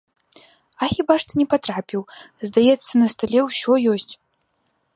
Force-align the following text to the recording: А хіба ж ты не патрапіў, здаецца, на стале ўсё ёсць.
А 0.85 0.87
хіба 0.93 1.17
ж 1.23 1.27
ты 1.33 1.41
не 1.41 1.45
патрапіў, 1.51 2.01
здаецца, 2.49 2.89
на 3.03 3.07
стале 3.17 3.39
ўсё 3.51 3.71
ёсць. 3.93 4.11